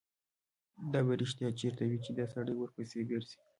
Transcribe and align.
دا 0.91 0.99
به 1.07 1.13
رښتیا 1.21 1.49
چېرته 1.59 1.83
وي 1.89 1.97
چې 2.05 2.11
دا 2.17 2.25
سړی 2.33 2.53
ورپسې 2.57 2.99
ګرځي. 3.11 3.37